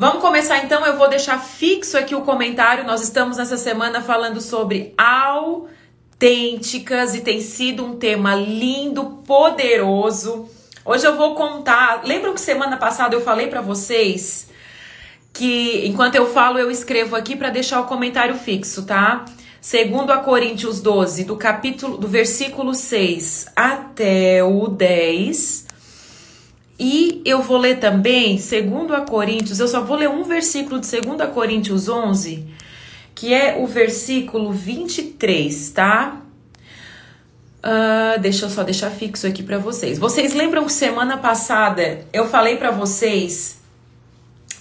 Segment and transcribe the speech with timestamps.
[0.00, 0.84] Vamos começar então.
[0.86, 2.86] Eu vou deixar fixo aqui o comentário.
[2.86, 10.48] Nós estamos nessa semana falando sobre autênticas e tem sido um tema lindo, poderoso.
[10.86, 12.00] Hoje eu vou contar.
[12.02, 14.48] Lembram que semana passada eu falei para vocês
[15.34, 19.26] que enquanto eu falo eu escrevo aqui para deixar o comentário fixo, tá?
[19.60, 25.66] Segundo a Coríntios 12, do capítulo do versículo 6 até o 10,
[26.82, 30.90] e eu vou ler também, segundo a Coríntios, eu só vou ler um versículo de
[30.98, 32.46] 2 a Coríntios 11,
[33.14, 36.22] que é o versículo 23, tá?
[37.58, 39.98] Uh, deixa eu só deixar fixo aqui para vocês.
[39.98, 43.60] Vocês lembram que semana passada eu falei para vocês.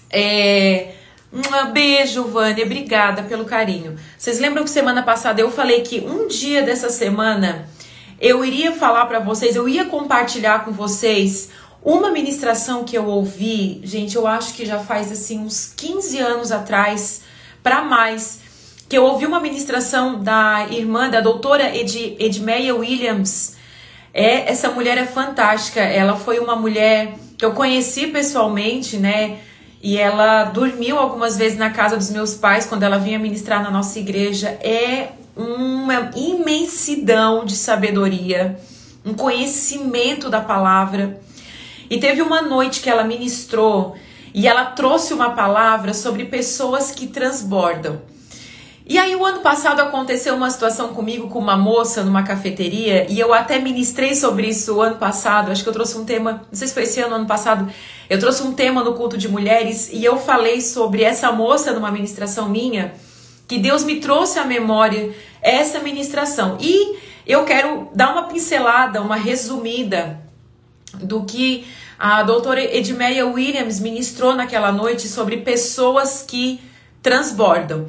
[0.09, 0.95] É,
[1.31, 3.95] um beijo, Vânia, obrigada pelo carinho.
[4.17, 7.69] Vocês lembram que semana passada eu falei que um dia dessa semana
[8.19, 11.49] eu iria falar para vocês, eu ia compartilhar com vocês
[11.83, 16.51] uma ministração que eu ouvi, gente, eu acho que já faz assim uns 15 anos
[16.51, 17.21] atrás,
[17.63, 18.39] para mais,
[18.89, 23.55] que eu ouvi uma ministração da irmã, da doutora Ed, Edmeia Williams.
[24.11, 25.79] É, essa mulher é fantástica.
[25.79, 29.37] Ela foi uma mulher que eu conheci pessoalmente, né?
[29.81, 33.71] E ela dormiu algumas vezes na casa dos meus pais quando ela vinha ministrar na
[33.71, 34.49] nossa igreja.
[34.61, 38.59] É uma imensidão de sabedoria,
[39.05, 41.21] um conhecimento da palavra.
[41.89, 43.95] E teve uma noite que ela ministrou
[44.33, 48.01] e ela trouxe uma palavra sobre pessoas que transbordam.
[48.85, 53.19] E aí, o ano passado aconteceu uma situação comigo com uma moça numa cafeteria e
[53.19, 55.51] eu até ministrei sobre isso o ano passado.
[55.51, 57.71] Acho que eu trouxe um tema, não sei se foi esse ano, ano passado.
[58.09, 61.91] Eu trouxe um tema no culto de mulheres e eu falei sobre essa moça numa
[61.91, 62.95] ministração minha,
[63.47, 66.57] que Deus me trouxe à memória essa ministração.
[66.59, 70.19] E eu quero dar uma pincelada, uma resumida
[70.95, 71.63] do que
[71.99, 76.61] a doutora Edmeia Williams ministrou naquela noite sobre pessoas que
[77.03, 77.87] transbordam.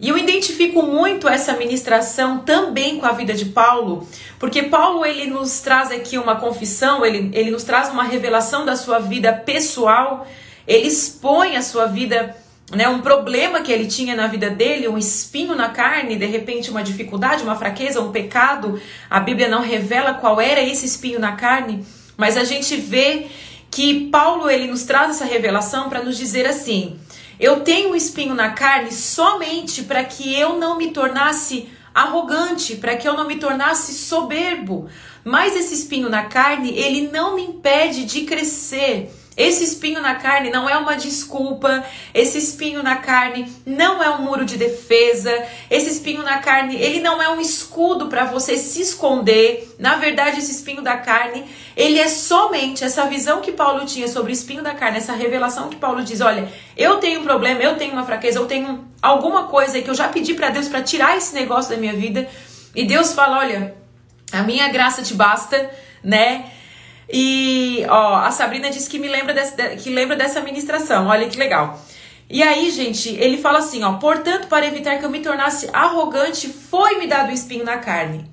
[0.00, 4.08] E eu identifico muito essa ministração também com a vida de Paulo,
[4.40, 8.74] porque Paulo ele nos traz aqui uma confissão, ele, ele nos traz uma revelação da
[8.74, 10.26] sua vida pessoal,
[10.66, 12.36] ele expõe a sua vida,
[12.72, 16.72] né, um problema que ele tinha na vida dele, um espinho na carne, de repente
[16.72, 18.80] uma dificuldade, uma fraqueza, um pecado.
[19.08, 21.84] A Bíblia não revela qual era esse espinho na carne,
[22.16, 23.26] mas a gente vê
[23.70, 26.98] que Paulo ele nos traz essa revelação para nos dizer assim:
[27.38, 32.96] eu tenho um espinho na carne somente para que eu não me tornasse arrogante, para
[32.96, 34.88] que eu não me tornasse soberbo.
[35.24, 39.10] Mas esse espinho na carne, ele não me impede de crescer.
[39.36, 44.22] Esse espinho na carne não é uma desculpa, esse espinho na carne não é um
[44.22, 45.32] muro de defesa,
[45.68, 49.74] esse espinho na carne, ele não é um escudo para você se esconder.
[49.78, 51.44] Na verdade, esse espinho da carne,
[51.76, 55.68] ele é somente essa visão que Paulo tinha sobre o espinho da carne, essa revelação
[55.68, 59.44] que Paulo diz: olha, eu tenho um problema, eu tenho uma fraqueza, eu tenho alguma
[59.48, 62.28] coisa que eu já pedi para Deus para tirar esse negócio da minha vida.
[62.72, 63.74] E Deus fala: olha,
[64.30, 65.70] a minha graça te basta,
[66.04, 66.50] né?
[67.12, 71.06] E, ó, a Sabrina disse que me lembra desse, que lembra dessa ministração.
[71.06, 71.78] Olha que legal.
[72.28, 76.48] E aí, gente, ele fala assim, ó: "Portanto, para evitar que eu me tornasse arrogante,
[76.48, 78.24] foi-me dado um espinho na carne."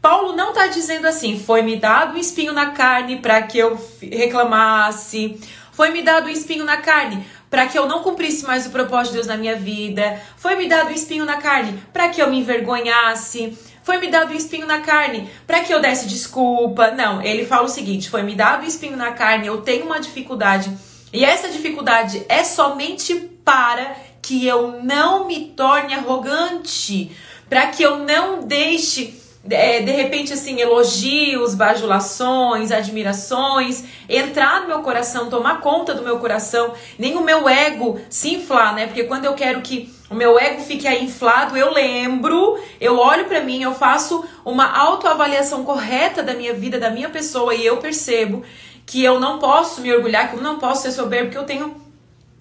[0.00, 5.38] Paulo não está dizendo assim: "Foi-me dado um espinho na carne para que eu reclamasse."
[5.72, 9.18] Foi-me dado um espinho na carne para que eu não cumprisse mais o propósito de
[9.18, 10.20] Deus na minha vida.
[10.36, 13.56] Foi-me dado um espinho na carne para que eu me envergonhasse.
[13.88, 16.90] Foi-me dado um espinho na carne para que eu desse desculpa.
[16.90, 20.70] Não, ele fala o seguinte: foi-me dado um espinho na carne, eu tenho uma dificuldade.
[21.10, 27.16] E essa dificuldade é somente para que eu não me torne arrogante,
[27.48, 34.80] para que eu não deixe é, de repente, assim, elogios, bajulações, admirações, entrar no meu
[34.80, 38.86] coração, tomar conta do meu coração, nem o meu ego se inflar, né?
[38.86, 43.42] Porque quando eu quero que o meu ego aí inflado, eu lembro, eu olho para
[43.42, 48.42] mim, eu faço uma autoavaliação correta da minha vida, da minha pessoa e eu percebo
[48.86, 51.76] que eu não posso me orgulhar, que eu não posso ser soberbo, porque eu tenho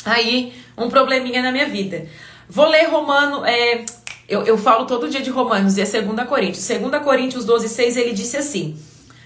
[0.05, 2.07] aí um probleminha na minha vida.
[2.49, 3.83] Vou ler Romano, é,
[4.29, 6.65] eu, eu falo todo dia de Romanos e é 2 Coríntios.
[6.65, 8.77] 2 Coríntios 12, 6, ele disse assim: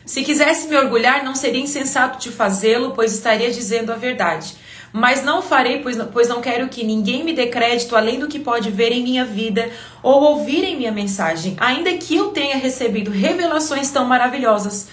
[0.04, 4.56] Se quisesse me orgulhar, não seria insensato de fazê-lo, pois estaria dizendo a verdade.
[4.94, 8.40] Mas não farei, pois, pois não quero que ninguém me dê crédito além do que
[8.40, 9.70] pode ver em minha vida
[10.04, 14.90] ou ouvir em minha mensagem, ainda que eu tenha recebido revelações tão maravilhosas.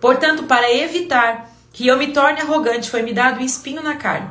[0.00, 4.28] Portanto, para evitar que eu me torne arrogante, foi me dado um espinho na carne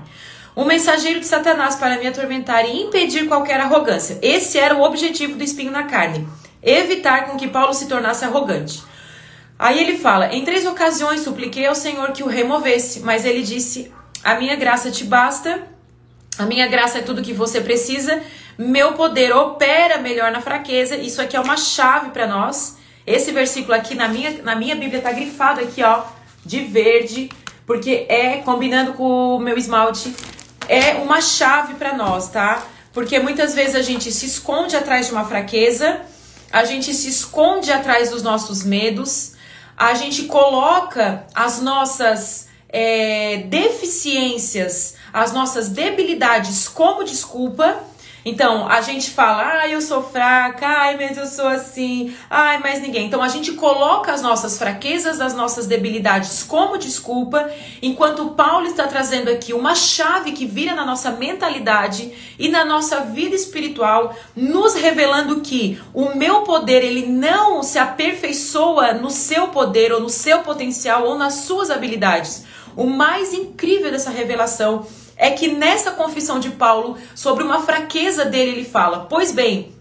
[0.56, 4.20] um mensageiro de Satanás para me atormentar e impedir qualquer arrogância.
[4.22, 6.28] Esse era o objetivo do espinho na carne,
[6.62, 8.84] evitar com que Paulo se tornasse arrogante.
[9.58, 13.92] Aí ele fala: Em três ocasiões supliquei ao Senhor que o removesse, mas ele disse:
[14.24, 15.64] A minha graça te basta,
[16.40, 18.22] A minha graça é tudo que você precisa.
[18.58, 20.96] Meu poder opera melhor na fraqueza.
[20.96, 22.78] Isso aqui é uma chave para nós.
[23.06, 26.04] Esse versículo aqui na minha, na minha Bíblia tá grifado aqui, ó,
[26.46, 27.30] de verde,
[27.66, 30.16] porque é combinando com o meu esmalte,
[30.68, 32.64] é uma chave para nós, tá?
[32.94, 36.02] Porque muitas vezes a gente se esconde atrás de uma fraqueza,
[36.52, 39.34] a gente se esconde atrás dos nossos medos,
[39.76, 47.94] a gente coloca as nossas é, deficiências, as nossas debilidades como desculpa
[48.26, 52.82] então, a gente fala, ai, eu sou fraca, ai, mas eu sou assim, ai, mais
[52.82, 53.06] ninguém.
[53.06, 57.50] Então, a gente coloca as nossas fraquezas, as nossas debilidades como desculpa,
[57.82, 63.02] enquanto Paulo está trazendo aqui uma chave que vira na nossa mentalidade e na nossa
[63.02, 69.92] vida espiritual, nos revelando que o meu poder, ele não se aperfeiçoa no seu poder
[69.92, 72.46] ou no seu potencial ou nas suas habilidades.
[72.76, 74.86] O mais incrível dessa revelação
[75.16, 79.74] é que nessa confissão de Paulo sobre uma fraqueza dele, ele fala: Pois bem,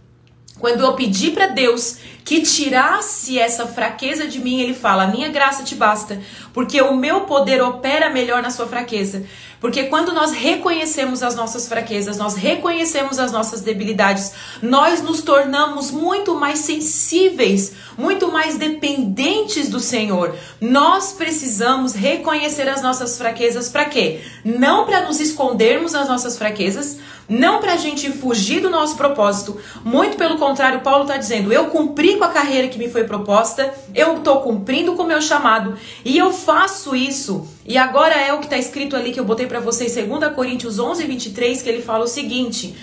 [0.58, 5.62] quando eu pedi para Deus que tirasse essa fraqueza de mim, ele fala: Minha graça
[5.62, 6.20] te basta,
[6.52, 9.24] porque o meu poder opera melhor na sua fraqueza.
[9.62, 15.92] Porque quando nós reconhecemos as nossas fraquezas, nós reconhecemos as nossas debilidades, nós nos tornamos
[15.92, 20.34] muito mais sensíveis, muito mais dependentes do Senhor.
[20.60, 24.22] Nós precisamos reconhecer as nossas fraquezas para quê?
[24.44, 26.98] Não para nos escondermos das nossas fraquezas,
[27.32, 29.58] não para a gente fugir do nosso propósito.
[29.84, 33.72] Muito pelo contrário, Paulo está dizendo: eu cumpri com a carreira que me foi proposta,
[33.94, 38.38] eu estou cumprindo com o meu chamado e eu faço isso e agora é o
[38.38, 41.82] que está escrito ali que eu botei para vocês, 2 Coríntios 11, 23, que ele
[41.82, 42.76] fala o seguinte.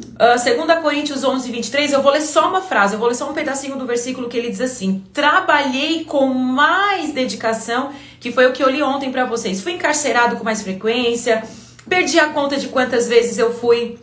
[0.00, 3.30] Uh, 2 Coríntios 11, 23, eu vou ler só uma frase, eu vou ler só
[3.30, 8.52] um pedacinho do versículo que ele diz assim: Trabalhei com mais dedicação, que foi o
[8.52, 9.60] que eu li ontem para vocês.
[9.60, 11.44] Fui encarcerado com mais frequência,
[11.88, 13.98] perdi a conta de quantas vezes eu fui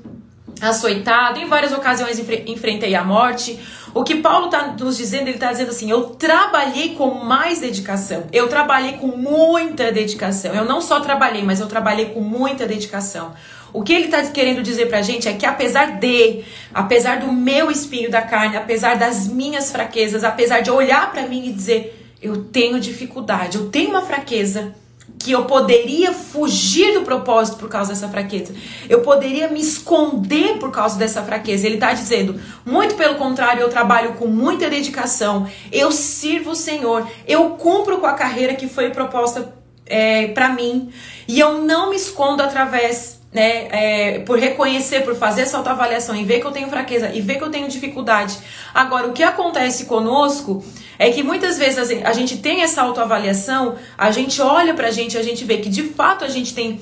[0.62, 3.60] açoitado, em várias ocasiões enfrentei a morte.
[3.94, 8.26] O que Paulo está nos dizendo, ele está dizendo assim: eu trabalhei com mais dedicação,
[8.32, 10.54] eu trabalhei com muita dedicação.
[10.54, 13.34] Eu não só trabalhei, mas eu trabalhei com muita dedicação.
[13.72, 16.44] O que ele está querendo dizer para a gente é que apesar de,
[16.74, 21.48] apesar do meu espinho da carne, apesar das minhas fraquezas, apesar de olhar para mim
[21.48, 24.74] e dizer, eu tenho dificuldade, eu tenho uma fraqueza,
[25.20, 28.54] que eu poderia fugir do propósito por causa dessa fraqueza.
[28.90, 31.66] Eu poderia me esconder por causa dessa fraqueza.
[31.66, 37.08] Ele está dizendo, muito pelo contrário, eu trabalho com muita dedicação, eu sirvo o Senhor,
[37.28, 39.54] eu cumpro com a carreira que foi proposta
[39.86, 40.92] é, para mim
[41.28, 46.24] e eu não me escondo através né, é, por reconhecer, por fazer essa autoavaliação e
[46.24, 48.38] ver que eu tenho fraqueza e ver que eu tenho dificuldade.
[48.74, 50.64] Agora, o que acontece conosco
[50.98, 55.22] é que muitas vezes a gente tem essa autoavaliação, a gente olha pra gente, a
[55.22, 56.82] gente vê que de fato a gente tem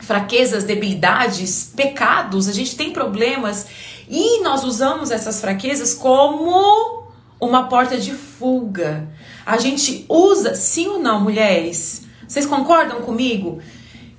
[0.00, 3.66] fraquezas, debilidades, pecados, a gente tem problemas
[4.08, 7.06] e nós usamos essas fraquezas como
[7.38, 9.06] uma porta de fuga.
[9.44, 12.06] A gente usa, sim ou não, mulheres?
[12.26, 13.60] Vocês concordam comigo?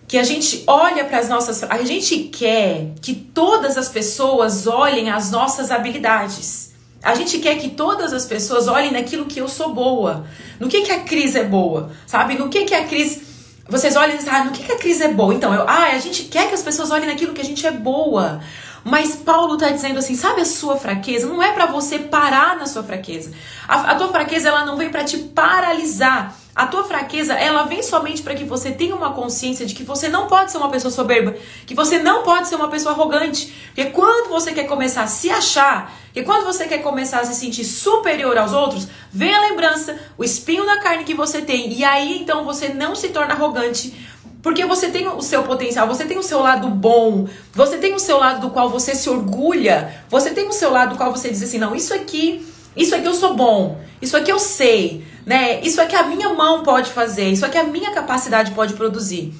[0.08, 1.64] Que a gente olha para as nossas.
[1.64, 6.72] A gente quer que todas as pessoas olhem as nossas habilidades.
[7.04, 10.26] A gente quer que todas as pessoas olhem naquilo que eu sou boa.
[10.60, 12.36] No que, que a Cris é boa, sabe?
[12.36, 13.28] No que, que a Cris.
[13.70, 15.34] Vocês olham e dizem, ah, no que, que a Cris é boa?
[15.34, 17.72] Então, eu, ah, a gente quer que as pessoas olhem naquilo que a gente é
[17.72, 18.40] boa.
[18.86, 21.28] Mas Paulo está dizendo assim, sabe a sua fraqueza?
[21.28, 23.34] Não é para você parar na sua fraqueza.
[23.68, 26.34] A, a tua fraqueza, ela não vem para te paralisar.
[26.58, 30.10] A tua fraqueza, ela vem somente para que você tenha uma consciência de que você
[30.10, 31.36] não pode ser uma pessoa soberba,
[31.68, 33.54] que você não pode ser uma pessoa arrogante.
[33.68, 37.36] Porque quando você quer começar a se achar, que quando você quer começar a se
[37.36, 41.84] sentir superior aos outros, vem a lembrança, o espinho na carne que você tem, e
[41.84, 43.94] aí então você não se torna arrogante,
[44.42, 48.00] porque você tem o seu potencial, você tem o seu lado bom, você tem o
[48.00, 51.30] seu lado do qual você se orgulha, você tem o seu lado do qual você
[51.30, 52.44] diz assim: não, isso aqui,
[52.76, 55.60] isso aqui eu sou bom, isso aqui eu sei né?
[55.60, 58.76] Isso é que a minha mão pode fazer, isso é que a minha capacidade pode
[58.76, 59.34] produzir.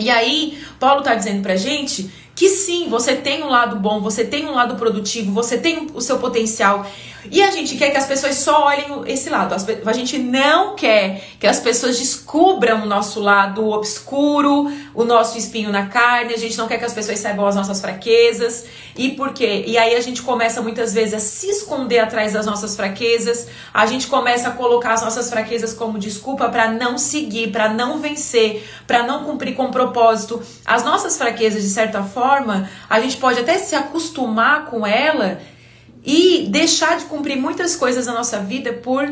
[0.00, 4.24] E aí, Paulo está dizendo pra gente que sim, você tem um lado bom, você
[4.24, 6.84] tem um lado produtivo, você tem o seu potencial.
[7.30, 9.54] E a gente quer que as pessoas só olhem esse lado.
[9.86, 15.70] A gente não quer que as pessoas descubram o nosso lado obscuro, o nosso espinho
[15.70, 16.34] na carne.
[16.34, 18.64] A gente não quer que as pessoas saibam as nossas fraquezas.
[18.96, 19.64] E por quê?
[19.66, 23.46] E aí a gente começa muitas vezes a se esconder atrás das nossas fraquezas.
[23.72, 28.00] A gente começa a colocar as nossas fraquezas como desculpa para não seguir, para não
[28.00, 30.42] vencer, para não cumprir com propósito.
[30.66, 35.40] As nossas fraquezas, de certa forma, a gente pode até se acostumar com ela
[36.04, 39.10] e deixar de cumprir muitas coisas na nossa vida por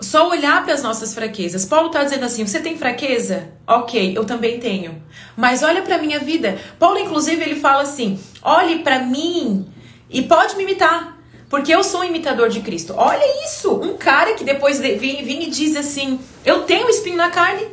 [0.00, 1.64] só olhar para as nossas fraquezas.
[1.64, 3.48] Paulo está dizendo assim: você tem fraqueza?
[3.66, 5.02] Ok, eu também tenho.
[5.36, 6.58] Mas olha para minha vida.
[6.78, 9.66] Paulo, inclusive, ele fala assim: olhe para mim
[10.08, 11.16] e pode me imitar.
[11.48, 12.94] Porque eu sou um imitador de Cristo.
[12.96, 13.72] Olha isso!
[13.74, 17.66] Um cara que depois vem, vem e diz assim: Eu tenho espinho na carne,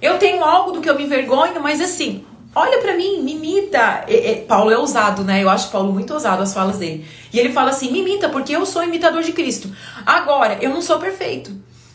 [0.00, 2.24] eu tenho algo do que eu me envergonho, mas assim,
[2.56, 4.04] olha para mim, me imita.
[4.08, 5.42] E, e, Paulo é ousado, né?
[5.42, 7.04] Eu acho Paulo muito ousado as falas dele.
[7.32, 9.70] E ele fala assim: me imita, porque eu sou imitador de Cristo.
[10.04, 11.52] Agora, eu não sou perfeito.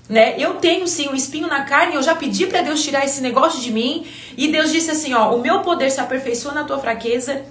[0.08, 0.36] Né?
[0.38, 3.62] Eu tenho sim um espinho na carne, eu já pedi para Deus tirar esse negócio
[3.62, 7.46] de mim, e Deus disse assim, ó, o meu poder se aperfeiçoa na tua fraqueza.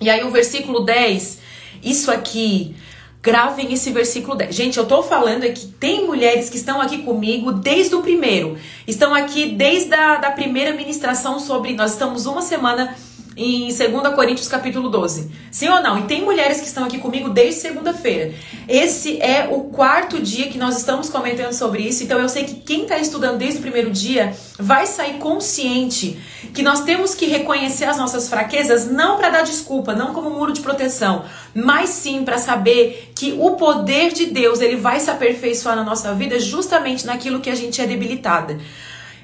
[0.00, 1.40] E aí o versículo 10,
[1.82, 2.74] isso aqui
[3.22, 4.54] Gravem esse versículo 10.
[4.54, 8.56] Gente, eu tô falando aqui, tem mulheres que estão aqui comigo desde o primeiro.
[8.86, 11.74] Estão aqui desde a da primeira ministração sobre.
[11.74, 12.96] Nós estamos uma semana
[13.42, 15.30] em 2 Coríntios capítulo 12.
[15.50, 15.98] Sim ou não?
[15.98, 18.34] E tem mulheres que estão aqui comigo desde segunda-feira.
[18.68, 22.56] Esse é o quarto dia que nós estamos comentando sobre isso, então eu sei que
[22.56, 26.18] quem está estudando desde o primeiro dia vai sair consciente
[26.52, 30.52] que nós temos que reconhecer as nossas fraquezas não para dar desculpa, não como muro
[30.52, 35.74] de proteção, mas sim para saber que o poder de Deus, ele vai se aperfeiçoar
[35.74, 38.58] na nossa vida justamente naquilo que a gente é debilitada.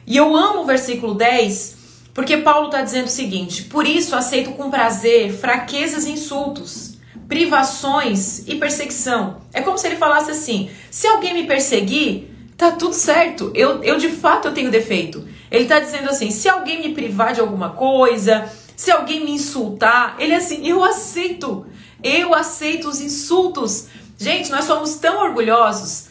[0.07, 1.76] E eu amo o versículo 10,
[2.17, 6.97] porque Paulo está dizendo o seguinte: por isso aceito com prazer fraquezas e insultos,
[7.29, 9.43] privações e perseguição.
[9.53, 13.53] É como se ele falasse assim: se alguém me perseguir, tá tudo certo.
[13.55, 15.29] Eu, eu de fato eu tenho defeito.
[15.51, 20.17] Ele está dizendo assim: se alguém me privar de alguma coisa, se alguém me insultar,
[20.19, 21.67] ele é assim: eu aceito.
[22.03, 23.89] Eu aceito os insultos.
[24.17, 26.07] Gente, nós somos tão orgulhosos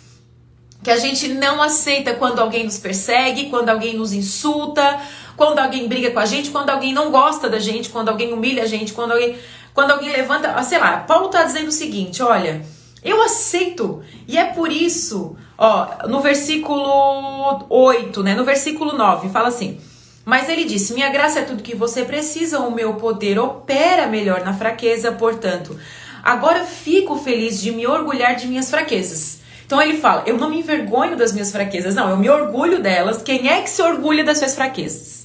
[0.86, 5.02] que a gente não aceita quando alguém nos persegue, quando alguém nos insulta,
[5.36, 8.64] quando alguém briga com a gente, quando alguém não gosta da gente, quando alguém humilha
[8.64, 9.38] a gente, quando alguém,
[9.74, 12.62] quando alguém levanta, ah, sei lá, Paulo está dizendo o seguinte, olha,
[13.06, 14.02] eu aceito.
[14.28, 19.80] E é por isso, ó, no versículo 8, né, no versículo 9, fala assim:
[20.26, 24.44] "Mas ele disse: Minha graça é tudo que você precisa, o meu poder opera melhor
[24.44, 25.78] na fraqueza, portanto,
[26.24, 30.60] agora fico feliz de me orgulhar de minhas fraquezas." Então ele fala: Eu não me
[30.60, 33.22] envergonho das minhas fraquezas, não, eu me orgulho delas.
[33.22, 35.25] Quem é que se orgulha das suas fraquezas?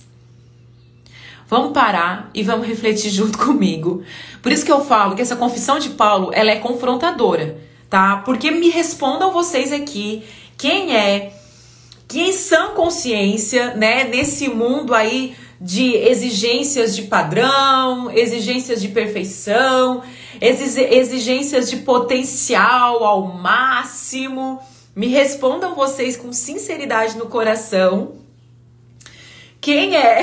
[1.50, 4.04] Vamos parar e vamos refletir junto comigo.
[4.40, 7.58] Por isso que eu falo que essa confissão de Paulo, ela é confrontadora,
[7.90, 8.22] tá?
[8.24, 10.22] Porque me respondam vocês aqui,
[10.56, 11.32] quem é
[12.06, 12.32] que em
[12.74, 20.02] consciência, né, nesse mundo aí de exigências de padrão, exigências de perfeição,
[20.40, 24.60] exigências de potencial ao máximo,
[24.94, 28.19] me respondam vocês com sinceridade no coração
[29.60, 30.22] quem é,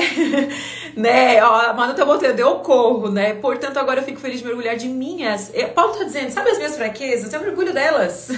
[0.96, 1.42] né?
[1.44, 3.34] Ó, a Manu tá botando, eu corro, né?
[3.34, 5.52] Portanto, agora eu fico feliz de mergulhar de minhas.
[5.74, 7.32] Paulo tá dizendo, sabe as minhas fraquezas?
[7.32, 8.28] Eu mergulho delas.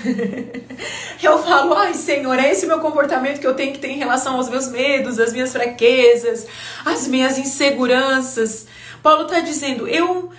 [1.23, 4.37] eu falo, ai, Senhor, é esse meu comportamento que eu tenho que ter em relação
[4.37, 6.47] aos meus medos, as minhas fraquezas,
[6.85, 8.67] as minhas inseguranças.
[9.03, 10.31] Paulo tá dizendo, eu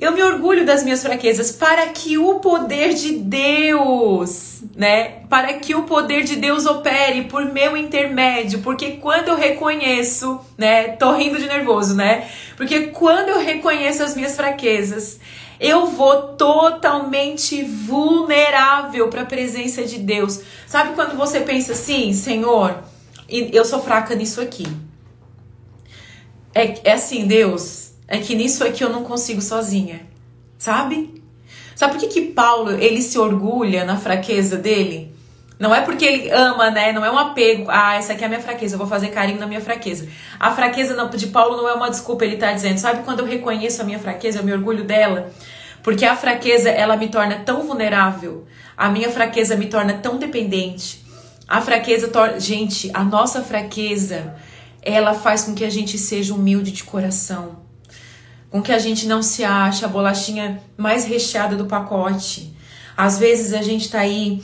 [0.00, 5.20] eu me orgulho das minhas fraquezas para que o poder de Deus, né?
[5.28, 10.88] Para que o poder de Deus opere por meu intermédio, porque quando eu reconheço, né?
[10.88, 12.26] Tô rindo de nervoso, né?
[12.56, 15.20] Porque quando eu reconheço as minhas fraquezas,
[15.60, 20.40] eu vou totalmente vulnerável para a presença de Deus.
[20.66, 22.82] Sabe quando você pensa assim, Senhor,
[23.28, 24.66] eu sou fraca nisso aqui.
[26.54, 30.00] É, é assim, Deus, é que nisso é que eu não consigo sozinha,
[30.58, 31.22] sabe?
[31.76, 35.14] Sabe por que, que Paulo ele se orgulha na fraqueza dele?
[35.60, 36.90] Não é porque ele ama, né?
[36.90, 37.66] Não é um apego.
[37.68, 40.08] Ah, essa aqui é a minha fraqueza, eu vou fazer carinho na minha fraqueza.
[40.40, 43.80] A fraqueza de Paulo não é uma desculpa, ele tá dizendo, sabe quando eu reconheço
[43.80, 45.30] a minha fraqueza, eu me orgulho dela?
[45.80, 48.44] Porque a fraqueza, ela me torna tão vulnerável.
[48.76, 51.04] A minha fraqueza me torna tão dependente.
[51.46, 52.40] A fraqueza torna.
[52.40, 54.34] Gente, a nossa fraqueza,
[54.82, 57.69] ela faz com que a gente seja humilde de coração
[58.50, 62.52] com que a gente não se acha a bolachinha mais recheada do pacote.
[62.96, 64.42] Às vezes a gente tá aí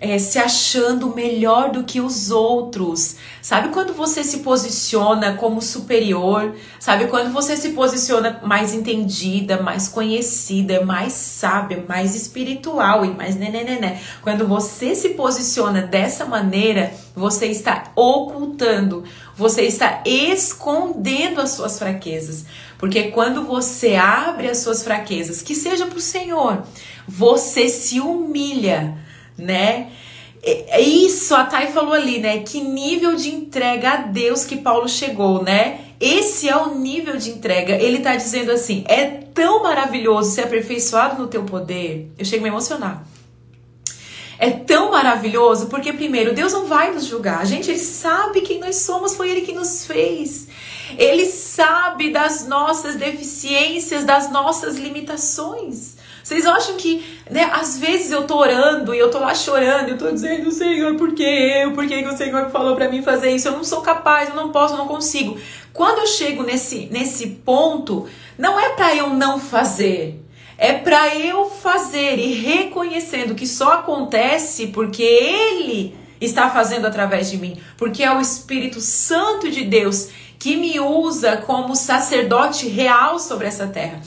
[0.00, 3.16] é, se achando melhor do que os outros.
[3.42, 6.54] Sabe quando você se posiciona como superior?
[6.78, 13.36] Sabe quando você se posiciona mais entendida, mais conhecida, mais sábia, mais espiritual e mais
[13.36, 14.00] nenenené?
[14.22, 19.04] Quando você se posiciona dessa maneira, você está ocultando,
[19.36, 22.46] você está escondendo as suas fraquezas.
[22.80, 26.64] Porque quando você abre as suas fraquezas, que seja para o Senhor,
[27.06, 28.98] você se humilha
[29.40, 29.90] né?
[30.42, 32.38] É, isso, a Thay falou ali, né?
[32.40, 35.80] Que nível de entrega a Deus que Paulo chegou, né?
[35.98, 37.74] Esse é o nível de entrega.
[37.74, 42.10] Ele tá dizendo assim: é tão maravilhoso ser aperfeiçoado no teu poder.
[42.18, 43.06] Eu chego a me emocionar.
[44.38, 47.40] é tão maravilhoso, porque primeiro, Deus não vai nos julgar.
[47.40, 50.48] A gente, ele sabe quem nós somos, foi ele que nos fez.
[50.96, 55.96] Ele sabe das nossas deficiências, das nossas limitações.
[56.22, 59.98] Vocês acham que, né, às vezes eu tô orando e eu tô lá chorando, eu
[59.98, 61.72] tô dizendo, Senhor, por que eu?
[61.72, 63.48] Por que o Senhor falou para mim fazer isso?
[63.48, 65.38] Eu não sou capaz, eu não posso, eu não consigo.
[65.72, 68.06] Quando eu chego nesse, nesse ponto,
[68.38, 70.22] não é para eu não fazer.
[70.58, 77.38] É para eu fazer e reconhecendo que só acontece porque Ele está fazendo através de
[77.38, 83.46] mim, porque é o Espírito Santo de Deus que me usa como sacerdote real sobre
[83.46, 84.00] essa terra.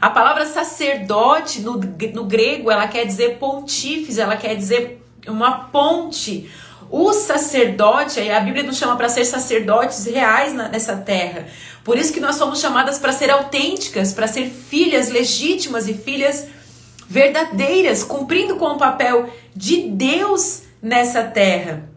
[0.00, 1.76] A palavra sacerdote no,
[2.14, 6.48] no grego, ela quer dizer pontífice, ela quer dizer uma ponte.
[6.88, 11.48] O sacerdote, a Bíblia nos chama para ser sacerdotes reais nessa terra.
[11.82, 16.46] Por isso que nós somos chamadas para ser autênticas, para ser filhas legítimas e filhas
[17.08, 21.89] verdadeiras, cumprindo com o papel de Deus nessa terra.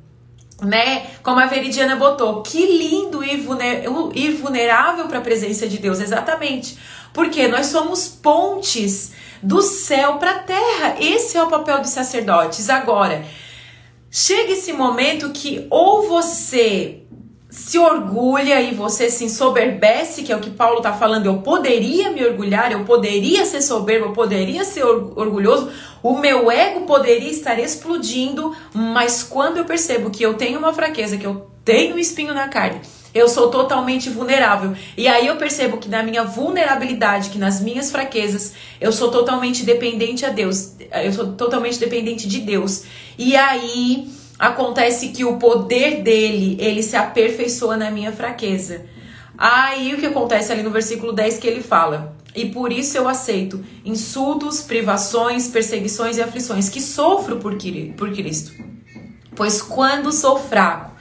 [0.64, 1.08] Né?
[1.22, 6.78] Como a Veridiana botou, que lindo e vulnerável para a presença de Deus, exatamente.
[7.12, 10.96] Porque nós somos pontes do céu para a terra.
[11.00, 12.70] Esse é o papel dos sacerdotes.
[12.70, 13.26] Agora,
[14.10, 17.03] chega esse momento que ou você
[17.54, 22.10] se orgulha e você se ensoberbece, que é o que Paulo está falando, eu poderia
[22.10, 25.70] me orgulhar, eu poderia ser soberbo, eu poderia ser orgulhoso,
[26.02, 31.16] o meu ego poderia estar explodindo, mas quando eu percebo que eu tenho uma fraqueza,
[31.16, 32.82] que eu tenho um espinho na carne,
[33.14, 34.74] eu sou totalmente vulnerável.
[34.98, 39.64] E aí eu percebo que na minha vulnerabilidade, que nas minhas fraquezas, eu sou totalmente
[39.64, 40.74] dependente a Deus.
[40.92, 42.84] Eu sou totalmente dependente de Deus.
[43.16, 44.10] E aí
[44.44, 48.86] acontece que o poder dele, ele se aperfeiçoa na minha fraqueza.
[49.38, 53.08] Aí o que acontece ali no versículo 10 que ele fala: "E por isso eu
[53.08, 58.52] aceito insultos, privações, perseguições e aflições que sofro por Cristo.
[59.36, 60.92] Pois quando sou fraco,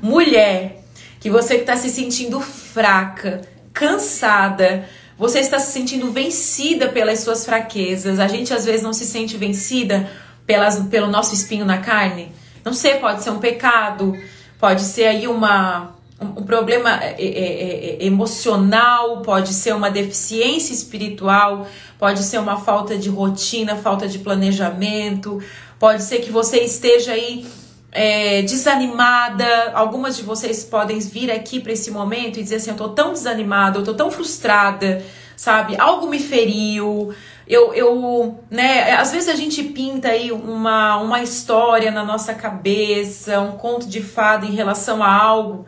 [0.00, 0.82] mulher,
[1.20, 4.88] que você que está se sentindo fraca, cansada,
[5.18, 8.18] você está se sentindo vencida pelas suas fraquezas.
[8.18, 10.10] A gente às vezes não se sente vencida
[10.46, 12.32] pelas, pelo nosso espinho na carne.
[12.66, 14.18] Não sei, pode ser um pecado,
[14.58, 20.72] pode ser aí uma, um, problema é, é, é, é, emocional, pode ser uma deficiência
[20.72, 21.64] espiritual,
[21.96, 25.40] pode ser uma falta de rotina, falta de planejamento,
[25.78, 27.46] pode ser que você esteja aí
[27.92, 29.70] é, desanimada.
[29.72, 33.12] Algumas de vocês podem vir aqui para esse momento e dizer assim: eu tô tão
[33.12, 35.04] desanimada, eu tô tão frustrada,
[35.36, 35.76] sabe?
[35.78, 37.14] Algo me feriu.
[37.48, 38.92] Eu, eu, né?
[38.92, 44.02] Às vezes a gente pinta aí uma, uma história na nossa cabeça, um conto de
[44.02, 45.66] fada em relação a algo,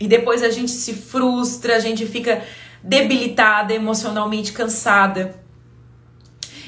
[0.00, 2.42] e depois a gente se frustra, a gente fica
[2.82, 5.34] debilitada, emocionalmente cansada.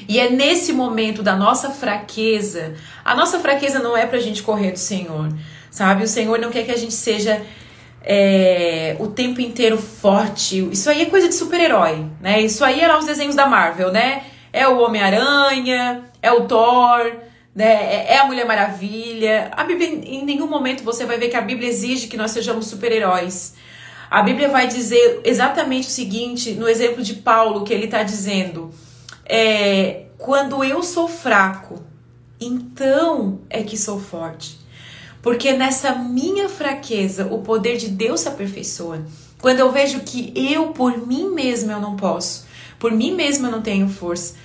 [0.07, 4.71] E é nesse momento da nossa fraqueza, a nossa fraqueza não é pra gente correr
[4.71, 5.33] do Senhor,
[5.71, 6.03] sabe?
[6.03, 7.41] O Senhor não quer que a gente seja
[8.03, 10.67] é, o tempo inteiro forte.
[10.71, 12.41] Isso aí é coisa de super-herói, né?
[12.41, 14.23] Isso aí era os desenhos da Marvel, né?
[14.51, 17.13] É o Homem-Aranha, é o Thor,
[17.55, 17.65] né?
[17.65, 19.51] É, é a Mulher Maravilha.
[19.55, 22.67] A Bíblia, em nenhum momento você vai ver que a Bíblia exige que nós sejamos
[22.67, 23.55] super-heróis.
[24.09, 28.71] A Bíblia vai dizer exatamente o seguinte, no exemplo de Paulo, que ele está dizendo
[29.25, 31.81] é, quando eu sou fraco,
[32.39, 34.60] então é que sou forte.
[35.21, 39.05] Porque nessa minha fraqueza o poder de Deus se aperfeiçoa.
[39.39, 42.45] Quando eu vejo que eu por mim mesma eu não posso,
[42.79, 44.35] por mim mesma eu não tenho força,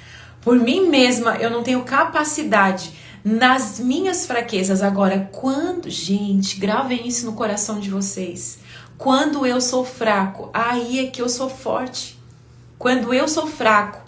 [0.41, 2.93] por mim mesma eu não tenho capacidade
[3.25, 4.83] nas minhas fraquezas.
[4.83, 8.61] Agora, quando, gente, gravem isso no coração de vocês.
[8.97, 12.17] Quando eu sou fraco, aí é que eu sou forte.
[12.79, 14.06] Quando eu sou fraco,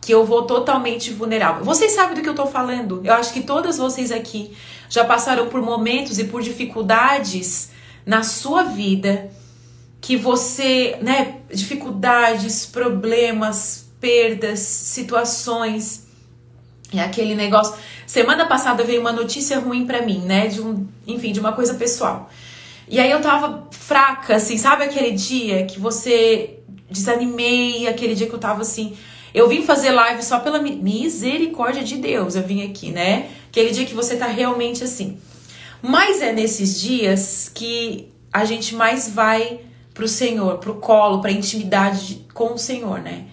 [0.00, 1.64] que eu vou totalmente vulnerável.
[1.64, 3.00] Vocês sabem do que eu tô falando?
[3.04, 4.56] Eu acho que todas vocês aqui
[4.88, 7.70] já passaram por momentos e por dificuldades
[8.06, 9.30] na sua vida
[10.00, 16.08] que você, né, dificuldades, problemas, perdas, situações,
[16.92, 17.74] e aquele negócio.
[18.06, 21.74] Semana passada veio uma notícia ruim para mim, né, de um, enfim, de uma coisa
[21.74, 22.30] pessoal.
[22.88, 26.58] E aí eu tava fraca, assim, sabe aquele dia que você
[26.90, 28.96] desanimei, aquele dia que eu tava assim,
[29.34, 32.34] eu vim fazer live só pela misericórdia de Deus.
[32.34, 33.28] Eu vim aqui, né?
[33.48, 35.18] Aquele dia que você tá realmente assim.
[35.82, 39.60] Mas é nesses dias que a gente mais vai
[39.94, 43.24] pro Senhor, pro colo, pra intimidade com o Senhor, né?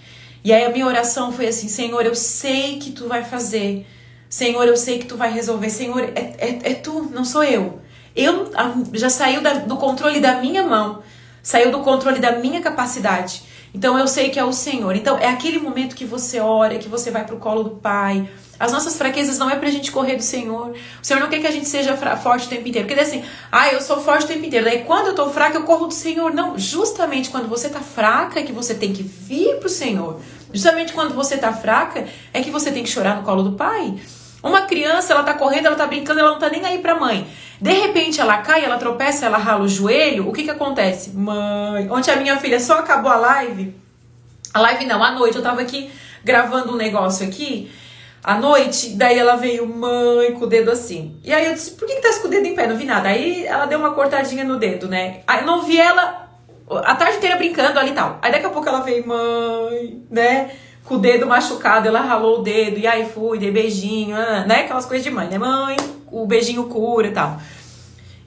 [0.43, 3.85] E aí a minha oração foi assim: Senhor, eu sei que tu vai fazer.
[4.29, 5.69] Senhor, eu sei que tu vai resolver.
[5.69, 7.81] Senhor, é, é, é tu, não sou eu.
[8.15, 8.51] Eu
[8.93, 11.03] já saiu da, do controle da minha mão,
[11.43, 13.43] saiu do controle da minha capacidade.
[13.77, 14.95] Então eu sei que é o Senhor.
[14.95, 18.27] Então é aquele momento que você ora, que você vai pro colo do Pai.
[18.59, 20.71] As nossas fraquezas não é pra gente correr do Senhor.
[20.71, 22.87] O Senhor não quer que a gente seja forte o tempo inteiro.
[22.87, 24.65] Porque assim, ah, eu sou forte o tempo inteiro.
[24.65, 26.33] Daí quando eu tô fraca, eu corro do Senhor.
[26.33, 30.19] Não, justamente quando você tá fraca é que você tem que vir pro Senhor.
[30.51, 33.93] Justamente quando você tá fraca é que você tem que chorar no colo do Pai.
[34.41, 37.27] Uma criança, ela tá correndo, ela tá brincando, ela não tá nem aí pra mãe.
[37.59, 40.27] De repente ela cai, ela tropeça, ela rala o joelho.
[40.29, 41.11] O que que acontece?
[41.11, 43.75] Mãe, ontem a minha filha só acabou a live.
[44.53, 45.91] A live não, à noite eu tava aqui
[46.23, 47.71] gravando um negócio aqui.
[48.23, 51.17] À noite, daí ela veio, mãe, com o dedo assim.
[51.23, 52.67] E aí eu disse, por que, que tá com o dedo em pé?
[52.67, 53.07] Não vi nada.
[53.07, 55.21] Aí ela deu uma cortadinha no dedo, né?
[55.25, 56.27] Aí eu não vi ela
[56.69, 58.19] a tarde inteira brincando ali e tal.
[58.21, 60.51] Aí daqui a pouco ela veio, mãe, né?
[60.87, 62.79] Com o dedo machucado, ela ralou o dedo.
[62.79, 64.61] E aí fui, dei beijinho, ah, né?
[64.61, 65.37] Aquelas coisas de mãe, né?
[65.37, 65.75] Mãe,
[66.09, 67.39] o beijinho cura e tal.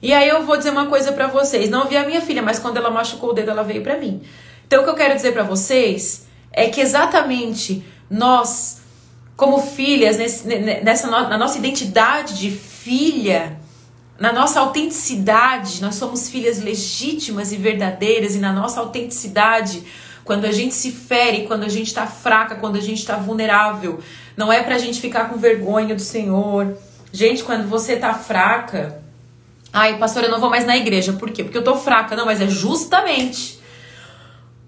[0.01, 1.69] E aí eu vou dizer uma coisa para vocês.
[1.69, 4.21] Não vi a minha filha, mas quando ela machucou o dedo, ela veio para mim.
[4.67, 8.81] Então o que eu quero dizer para vocês é que exatamente nós,
[9.35, 13.59] como filhas, nesse, nessa na nossa identidade de filha,
[14.19, 19.83] na nossa autenticidade, nós somos filhas legítimas e verdadeiras, e na nossa autenticidade,
[20.23, 23.99] quando a gente se fere, quando a gente está fraca, quando a gente está vulnerável,
[24.37, 26.77] não é pra gente ficar com vergonha do Senhor.
[27.11, 29.01] Gente, quando você tá fraca,
[29.73, 31.13] ai, pastor, eu não vou mais na igreja.
[31.13, 31.43] Por quê?
[31.43, 32.15] Porque eu tô fraca.
[32.15, 33.61] Não, mas é justamente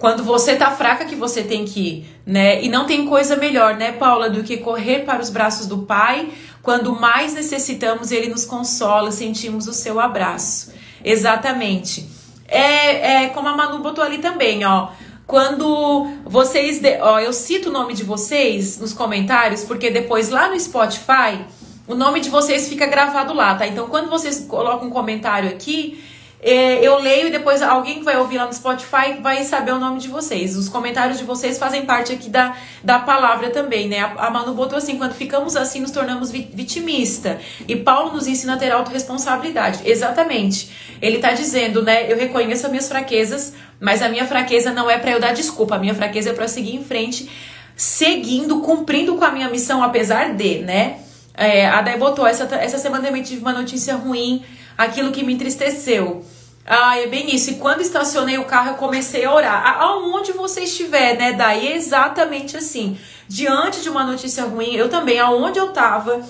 [0.04, 2.62] quando você tá fraca que você tem que ir, né?
[2.62, 6.30] E não tem coisa melhor, né, Paula, do que correr para os braços do Pai,
[6.62, 10.74] quando mais necessitamos, ele nos consola, sentimos o seu abraço.
[11.06, 12.10] Exatamente.
[12.50, 14.90] É, é como a Manu botou ali também, ó.
[15.26, 20.50] Quando vocês, de, ó, eu cito o nome de vocês nos comentários, porque depois lá
[20.50, 21.46] no Spotify,
[21.88, 23.66] o nome de vocês fica gravado lá, tá?
[23.66, 26.04] Então quando vocês colocam um comentário aqui,
[26.44, 29.80] é, eu leio e depois alguém que vai ouvir lá no Spotify vai saber o
[29.80, 30.58] nome de vocês.
[30.58, 34.00] Os comentários de vocês fazem parte aqui da, da palavra também, né?
[34.00, 37.40] A, a Manu botou assim: quando ficamos assim, nos tornamos vitimista.
[37.66, 39.90] E Paulo nos ensina a ter autorresponsabilidade.
[39.90, 40.70] Exatamente.
[41.02, 42.12] Ele tá dizendo, né?
[42.12, 45.76] Eu reconheço as minhas fraquezas, mas a minha fraqueza não é para eu dar desculpa.
[45.76, 47.30] A minha fraqueza é para seguir em frente,
[47.74, 51.00] seguindo, cumprindo com a minha missão, apesar de, né?
[51.36, 54.44] É, a Dai botou, essa, essa semana também tive uma notícia ruim,
[54.78, 56.26] aquilo que me entristeceu.
[56.66, 57.52] Ah, é bem isso.
[57.52, 59.82] E quando estacionei o carro, eu comecei a orar.
[59.82, 61.34] Aonde você estiver, né?
[61.34, 62.98] Daí é exatamente assim.
[63.28, 66.22] Diante de uma notícia ruim, eu também, aonde eu tava,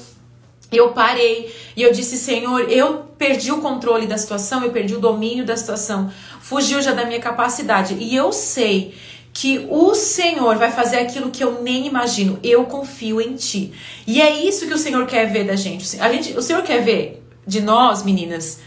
[0.71, 4.99] eu parei e eu disse: Senhor, eu perdi o controle da situação, eu perdi o
[4.99, 7.95] domínio da situação, fugiu já da minha capacidade.
[7.99, 8.95] E eu sei
[9.31, 12.39] que o Senhor vai fazer aquilo que eu nem imagino.
[12.43, 13.73] Eu confio em Ti.
[14.05, 15.99] E é isso que o Senhor quer ver da gente.
[15.99, 18.59] A gente, o Senhor quer ver de nós, meninas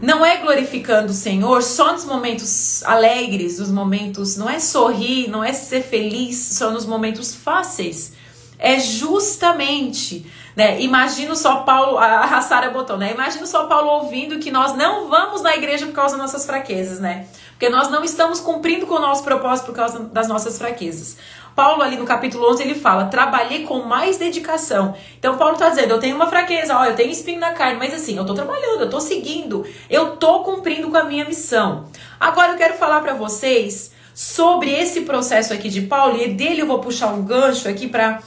[0.00, 4.36] não é glorificando o Senhor só nos momentos alegres, nos momentos.
[4.36, 8.12] Não é sorrir, não é ser feliz só nos momentos fáceis.
[8.58, 10.26] É justamente.
[10.54, 10.80] Né?
[10.82, 13.12] Imagino só Paulo, a Sara botou, né?
[13.12, 17.00] Imagino só Paulo ouvindo que nós não vamos na igreja por causa das nossas fraquezas,
[17.00, 17.26] né?
[17.52, 21.16] Porque nós não estamos cumprindo com o nosso propósito por causa das nossas fraquezas.
[21.54, 24.94] Paulo, ali no capítulo 11, ele fala: trabalhei com mais dedicação.
[25.18, 27.92] Então, Paulo está dizendo: eu tenho uma fraqueza, ó, eu tenho espinho na carne, mas
[27.92, 31.86] assim, eu estou trabalhando, eu estou seguindo, eu estou cumprindo com a minha missão.
[32.18, 36.66] Agora, eu quero falar para vocês sobre esse processo aqui de Paulo, e dele eu
[36.66, 38.20] vou puxar um gancho aqui para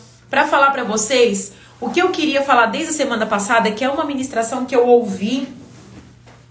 [0.48, 4.06] falar para vocês o que eu queria falar desde a semana passada, que é uma
[4.06, 5.48] ministração que eu ouvi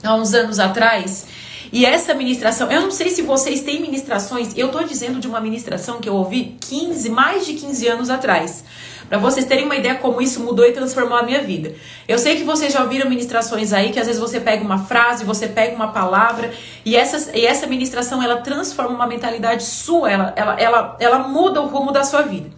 [0.03, 1.27] há uns anos atrás
[1.75, 5.41] e essa ministração, eu não sei se vocês têm ministrações, eu tô dizendo de uma
[5.41, 8.63] ministração que eu ouvi 15, mais de 15 anos atrás.
[9.09, 11.75] Para vocês terem uma ideia como isso mudou e transformou a minha vida.
[12.07, 15.25] Eu sei que vocês já ouviram ministrações aí que às vezes você pega uma frase,
[15.25, 16.53] você pega uma palavra
[16.85, 21.61] e essa, e essa ministração ela transforma uma mentalidade sua, ela, ela, ela, ela muda
[21.61, 22.51] o rumo da sua vida.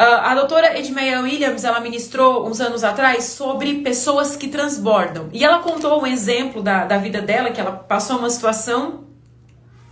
[0.00, 5.28] Uh, a doutora Edmeia Williams, ela ministrou uns anos atrás sobre pessoas que transbordam.
[5.30, 9.04] E ela contou um exemplo da, da vida dela, que ela passou uma situação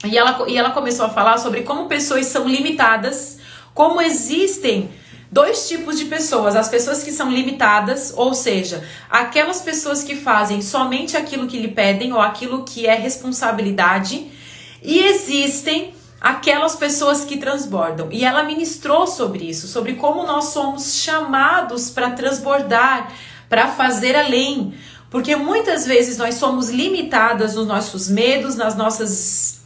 [0.02, 3.38] e ela, e ela começou a falar sobre como pessoas são limitadas,
[3.74, 4.88] como existem
[5.30, 10.62] dois tipos de pessoas: as pessoas que são limitadas, ou seja, aquelas pessoas que fazem
[10.62, 14.26] somente aquilo que lhe pedem ou aquilo que é responsabilidade,
[14.82, 18.08] e existem aquelas pessoas que transbordam.
[18.10, 23.12] E ela ministrou sobre isso, sobre como nós somos chamados para transbordar,
[23.48, 24.74] para fazer além.
[25.10, 29.60] Porque muitas vezes nós somos limitadas nos nossos medos, nas nossas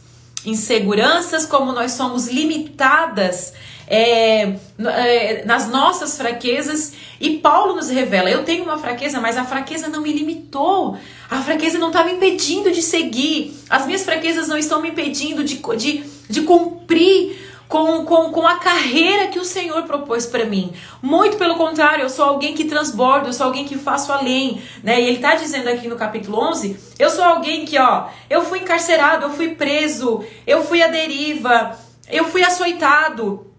[0.45, 3.53] inseguranças, como nós somos limitadas
[3.87, 6.93] é, é, nas nossas fraquezas.
[7.19, 10.97] E Paulo nos revela: eu tenho uma fraqueza, mas a fraqueza não me limitou.
[11.29, 13.53] A fraqueza não está me impedindo de seguir.
[13.69, 18.59] As minhas fraquezas não estão me impedindo de, de de cumprir com, com, com a
[18.59, 20.73] carreira que o Senhor propôs para mim.
[21.01, 25.01] Muito pelo contrário, eu sou alguém que transborda, eu sou alguém que faço além, né?
[25.01, 28.59] E ele tá dizendo aqui no capítulo 11, eu sou alguém que, ó, eu fui
[28.59, 31.75] encarcerado, eu fui preso, eu fui à deriva,
[32.11, 33.53] eu fui açoitado,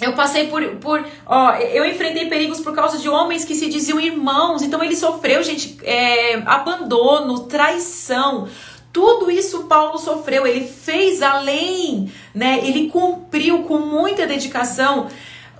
[0.00, 4.00] eu passei por, por ó, eu enfrentei perigos por causa de homens que se diziam
[4.00, 4.62] irmãos.
[4.62, 8.48] Então ele sofreu, gente, é, abandono, traição.
[8.92, 12.60] Tudo isso Paulo sofreu, ele fez além, né?
[12.64, 15.08] Ele cumpriu com muita dedicação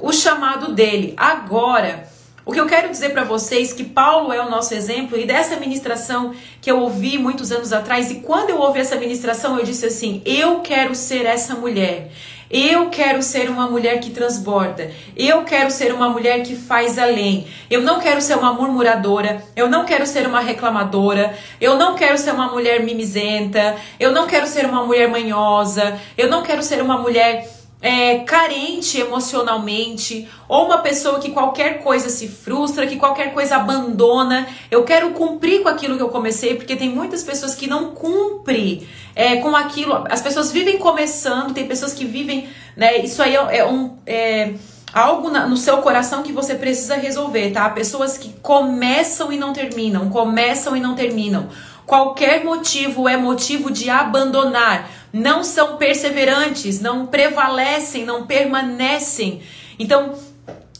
[0.00, 1.14] o chamado dele.
[1.16, 2.08] Agora,
[2.44, 5.56] o que eu quero dizer para vocês que Paulo é o nosso exemplo e dessa
[5.56, 9.86] ministração que eu ouvi muitos anos atrás e quando eu ouvi essa ministração eu disse
[9.86, 12.10] assim: eu quero ser essa mulher.
[12.50, 14.90] Eu quero ser uma mulher que transborda.
[15.16, 17.46] Eu quero ser uma mulher que faz além.
[17.70, 19.44] Eu não quero ser uma murmuradora.
[19.54, 21.32] Eu não quero ser uma reclamadora.
[21.60, 23.76] Eu não quero ser uma mulher mimizenta.
[24.00, 25.96] Eu não quero ser uma mulher manhosa.
[26.18, 27.48] Eu não quero ser uma mulher
[27.82, 34.46] é, carente emocionalmente, ou uma pessoa que qualquer coisa se frustra, que qualquer coisa abandona.
[34.70, 38.86] Eu quero cumprir com aquilo que eu comecei, porque tem muitas pessoas que não cumprem
[39.14, 40.04] é, com aquilo.
[40.10, 42.98] As pessoas vivem começando, tem pessoas que vivem, né?
[42.98, 43.96] Isso aí é, é um.
[44.06, 44.54] É,
[44.92, 47.68] algo na, no seu coração que você precisa resolver, tá?
[47.70, 51.48] Pessoas que começam e não terminam, começam e não terminam.
[51.90, 59.42] Qualquer motivo é motivo de abandonar não são perseverantes, não prevalecem, não permanecem.
[59.76, 60.14] Então,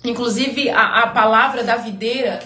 [0.05, 2.39] inclusive, a, a palavra da videira.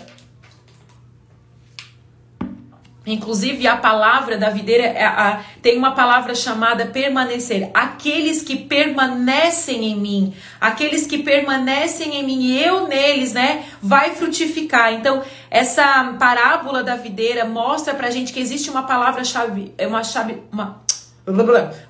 [3.06, 7.70] Inclusive, a palavra da videira é a, tem uma palavra chamada permanecer.
[7.74, 14.14] Aqueles que permanecem em mim, aqueles que permanecem em mim e eu neles, né, vai
[14.14, 14.94] frutificar.
[14.94, 20.82] Então, essa parábola da videira mostra pra gente que existe uma palavra-chave, uma chave, uma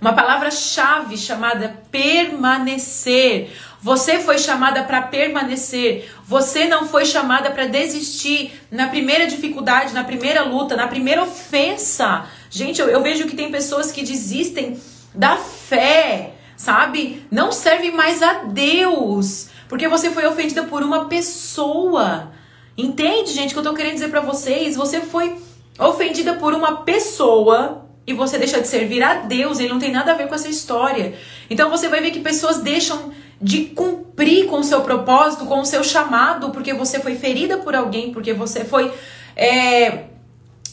[0.00, 3.50] uma palavra-chave chamada permanecer.
[3.84, 6.10] Você foi chamada para permanecer.
[6.26, 12.24] Você não foi chamada para desistir na primeira dificuldade, na primeira luta, na primeira ofensa.
[12.48, 14.80] Gente, eu, eu vejo que tem pessoas que desistem
[15.14, 17.26] da fé, sabe?
[17.30, 22.32] Não servem mais a Deus, porque você foi ofendida por uma pessoa.
[22.78, 24.76] Entende, gente, o que eu tô querendo dizer para vocês?
[24.76, 25.36] Você foi
[25.78, 30.12] ofendida por uma pessoa e você deixa de servir a Deus, ele não tem nada
[30.12, 31.14] a ver com essa história.
[31.50, 35.64] Então você vai ver que pessoas deixam de cumprir com o seu propósito, com o
[35.64, 38.92] seu chamado, porque você foi ferida por alguém, porque você foi.
[39.36, 40.04] É,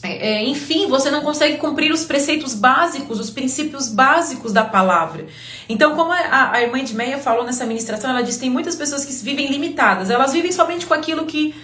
[0.04, 5.26] é, enfim, você não consegue cumprir os preceitos básicos, os princípios básicos da palavra.
[5.68, 9.04] Então, como a, a irmã de Meia falou nessa ministração, ela disse: tem muitas pessoas
[9.04, 11.54] que vivem limitadas, elas vivem somente com aquilo que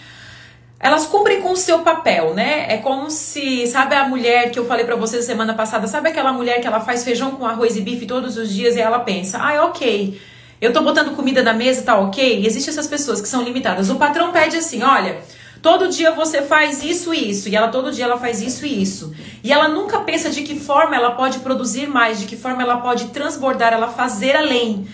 [0.81, 2.67] elas cumprem com o seu papel, né?
[2.73, 6.33] É como se, sabe a mulher que eu falei para vocês semana passada, sabe aquela
[6.33, 9.39] mulher que ela faz feijão com arroz e bife todos os dias e ela pensa,
[9.39, 10.21] ah, ok,
[10.61, 12.45] eu tô botando comida na mesa, tá ok?
[12.45, 13.91] Existem essas pessoas que são limitadas.
[13.91, 15.19] O patrão pede assim, olha,
[15.63, 18.83] todo dia você faz isso e isso, e ela todo dia ela faz isso e
[18.83, 19.15] isso.
[19.43, 22.79] E ela nunca pensa de que forma ela pode produzir mais, de que forma ela
[22.79, 24.87] pode transbordar, ela fazer além.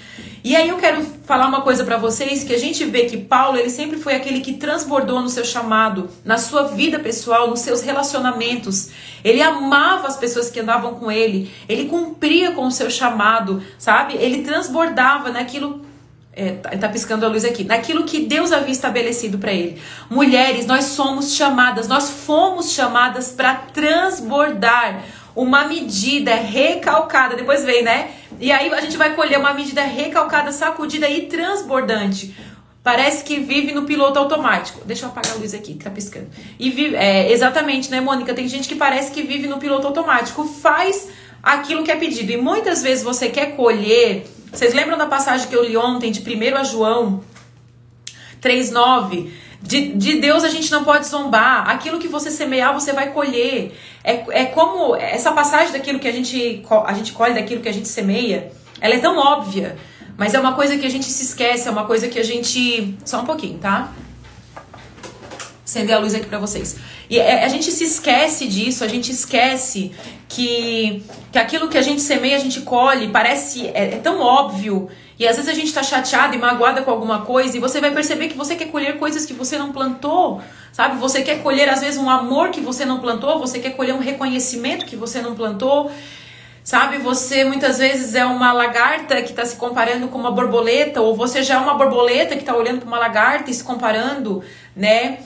[0.44, 3.56] E aí eu quero falar uma coisa para vocês que a gente vê que Paulo,
[3.56, 7.80] ele sempre foi aquele que transbordou no seu chamado, na sua vida pessoal, nos seus
[7.80, 8.90] relacionamentos.
[9.24, 14.16] Ele amava as pessoas que andavam com ele, ele cumpria com o seu chamado, sabe?
[14.18, 15.80] Ele transbordava naquilo
[16.36, 17.64] é, tá, tá piscando a luz aqui.
[17.64, 19.80] Naquilo que Deus havia estabelecido para ele.
[20.10, 25.04] Mulheres, nós somos chamadas, nós fomos chamadas para transbordar
[25.34, 27.36] uma medida recalcada.
[27.36, 28.10] Depois vem, né?
[28.40, 32.34] E aí a gente vai colher uma medida recalcada, sacudida e transbordante.
[32.82, 34.82] Parece que vive no piloto automático.
[34.84, 36.28] Deixa eu apagar a luz aqui, que tá piscando.
[36.58, 38.34] E vive, é, exatamente, né, Mônica?
[38.34, 40.44] Tem gente que parece que vive no piloto automático.
[40.44, 41.08] Faz
[41.42, 42.32] aquilo que é pedido.
[42.32, 44.26] E muitas vezes você quer colher.
[44.52, 47.24] Vocês lembram da passagem que eu li ontem de 1 a João
[48.42, 49.30] 3,9?
[49.66, 51.68] De, de Deus a gente não pode zombar.
[51.70, 53.74] Aquilo que você semear, você vai colher.
[54.04, 57.72] É, é como essa passagem daquilo que a gente, a gente colhe, daquilo que a
[57.72, 59.76] gente semeia, ela é tão óbvia,
[60.18, 62.94] mas é uma coisa que a gente se esquece, é uma coisa que a gente.
[63.06, 63.90] Só um pouquinho, tá?
[65.64, 66.76] Acender a luz aqui pra vocês.
[67.08, 69.92] E é, a gente se esquece disso, a gente esquece
[70.28, 73.66] que, que aquilo que a gente semeia, a gente colhe, parece.
[73.68, 77.22] É, é tão óbvio e às vezes a gente está chateada e magoada com alguma
[77.22, 80.98] coisa e você vai perceber que você quer colher coisas que você não plantou, sabe?
[80.98, 84.00] Você quer colher às vezes um amor que você não plantou, você quer colher um
[84.00, 85.90] reconhecimento que você não plantou.
[86.62, 91.14] Sabe, você muitas vezes é uma lagarta que está se comparando com uma borboleta, ou
[91.14, 94.42] você já é uma borboleta que está olhando para uma lagarta e se comparando,
[94.74, 95.18] né?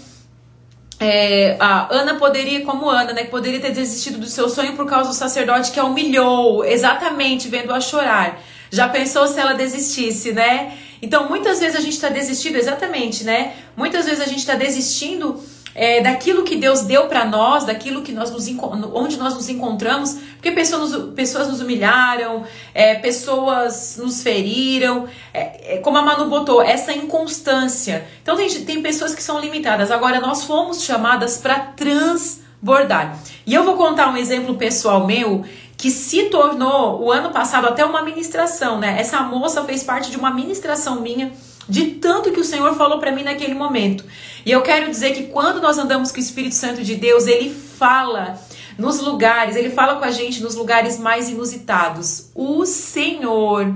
[1.01, 5.11] é, a Ana poderia, como Ana, né, poderia ter desistido do seu sonho por causa
[5.11, 8.41] do sacerdote que a humilhou, exatamente, vendo-a chorar.
[8.71, 10.77] Já pensou se ela desistisse, né?
[11.01, 13.55] Então, muitas vezes a gente está desistindo, exatamente, né?
[13.77, 15.41] Muitas vezes a gente está desistindo
[15.79, 18.49] é, daquilo que Deus deu para nós, daquilo que nós nos
[18.93, 25.77] onde nós nos encontramos, porque pessoas nos, pessoas nos humilharam, é, pessoas nos feriram, é,
[25.77, 28.05] é como a Manu botou, essa inconstância.
[28.21, 29.93] Então tem, tem pessoas que são limitadas.
[29.93, 33.17] Agora nós fomos chamadas para transbordar.
[33.47, 35.45] E eu vou contar um exemplo pessoal meu
[35.79, 38.97] que se tornou o ano passado até uma ministração, né?
[38.99, 41.33] Essa moça fez parte de uma ministração minha
[41.69, 44.05] de tanto que o Senhor falou para mim naquele momento.
[44.45, 47.55] E eu quero dizer que quando nós andamos com o Espírito Santo de Deus, ele
[47.55, 48.41] fala
[48.77, 52.31] nos lugares, ele fala com a gente nos lugares mais inusitados.
[52.35, 53.73] O Senhor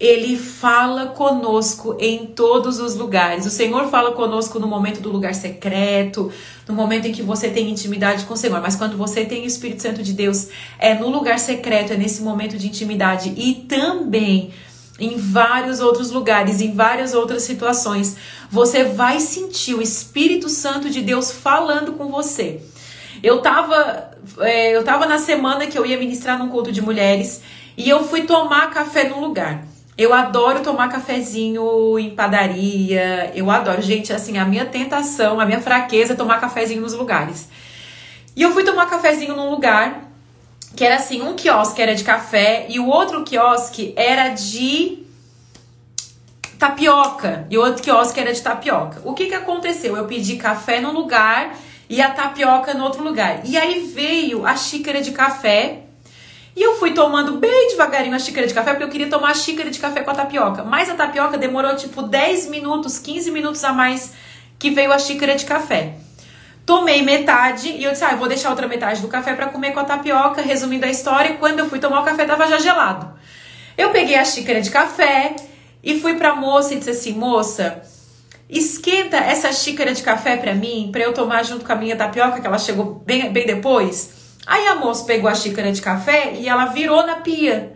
[0.00, 3.46] ele fala conosco em todos os lugares.
[3.46, 6.30] O Senhor fala conosco no momento do lugar secreto,
[6.68, 8.60] no momento em que você tem intimidade com o Senhor.
[8.60, 12.22] Mas quando você tem o Espírito Santo de Deus, é no lugar secreto, é nesse
[12.22, 13.34] momento de intimidade.
[13.36, 14.52] E também
[15.00, 18.16] em vários outros lugares, em várias outras situações,
[18.50, 22.60] você vai sentir o Espírito Santo de Deus falando com você.
[23.22, 27.42] Eu tava, é, eu tava na semana que eu ia ministrar num culto de mulheres
[27.76, 29.67] e eu fui tomar café num lugar.
[29.98, 33.82] Eu adoro tomar cafezinho em padaria, eu adoro.
[33.82, 37.48] Gente, assim, a minha tentação, a minha fraqueza é tomar cafezinho nos lugares.
[38.36, 40.04] E eu fui tomar cafezinho num lugar
[40.76, 45.02] que era assim, um quiosque era de café e o outro quiosque era de
[46.56, 49.02] tapioca e o outro quiosque era de tapioca.
[49.04, 49.96] O que que aconteceu?
[49.96, 51.56] Eu pedi café num lugar
[51.90, 53.40] e a tapioca no outro lugar.
[53.44, 55.87] E aí veio a xícara de café
[56.58, 59.34] e eu fui tomando bem devagarinho a xícara de café, porque eu queria tomar a
[59.34, 60.64] xícara de café com a tapioca.
[60.64, 64.12] Mas a tapioca demorou tipo 10 minutos, 15 minutos a mais
[64.58, 65.94] que veio a xícara de café.
[66.66, 69.70] Tomei metade e eu disse, ah, eu vou deixar outra metade do café para comer
[69.70, 70.42] com a tapioca.
[70.42, 73.08] Resumindo a história, quando eu fui tomar o café, tava já gelado.
[73.76, 75.36] Eu peguei a xícara de café
[75.80, 77.82] e fui pra moça e disse assim, moça,
[78.50, 82.40] esquenta essa xícara de café para mim, para eu tomar junto com a minha tapioca,
[82.40, 84.17] que ela chegou bem, bem depois.
[84.46, 87.72] Aí a moça pegou a xícara de café e ela virou na pia.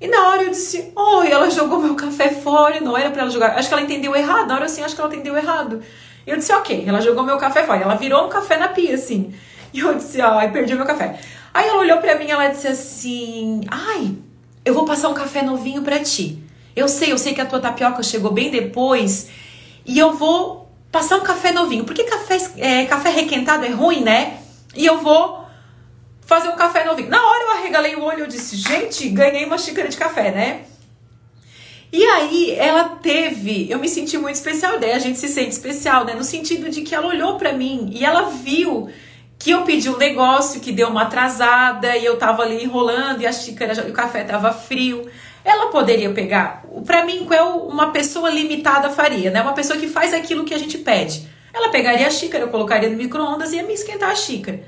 [0.00, 3.30] E na hora eu disse, oh, ela jogou meu café fora, não era para ela
[3.30, 3.56] jogar.
[3.56, 4.48] Acho que ela entendeu errado.
[4.48, 5.82] Na hora assim, acho que ela entendeu errado.
[6.26, 6.84] E eu disse, ok.
[6.86, 7.82] Ela jogou meu café fora.
[7.82, 9.34] Ela virou um café na pia, assim.
[9.72, 11.18] E eu disse, ai, perdi meu café.
[11.52, 14.14] Aí ela olhou para mim e ela disse assim, ai,
[14.64, 16.38] eu vou passar um café novinho para ti.
[16.74, 19.28] Eu sei, eu sei que a tua tapioca chegou bem depois.
[19.84, 21.84] E eu vou passar um café novinho.
[21.84, 24.38] Porque café, é, café requentado é ruim, né?
[24.74, 25.45] E eu vou
[26.26, 27.08] fazer um café novinho.
[27.08, 30.62] Na hora eu arregalei o olho e disse, gente, ganhei uma xícara de café, né?
[31.92, 36.04] E aí ela teve, eu me senti muito especial, daí a gente se sente especial,
[36.04, 36.14] né?
[36.14, 38.90] No sentido de que ela olhou para mim e ela viu
[39.38, 43.26] que eu pedi um negócio que deu uma atrasada e eu tava ali enrolando e
[43.26, 45.08] a xícara, o café tava frio.
[45.44, 49.40] Ela poderia pegar, para mim, qual uma pessoa limitada faria, né?
[49.40, 51.28] Uma pessoa que faz aquilo que a gente pede.
[51.54, 54.60] Ela pegaria a xícara, eu colocaria no micro-ondas e ia me esquentar a xícara.